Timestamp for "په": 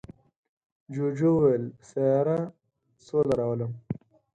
1.77-1.83